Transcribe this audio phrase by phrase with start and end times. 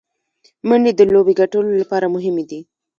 [0.67, 2.59] منډې د لوبي ګټلو له پاره مهمي دي.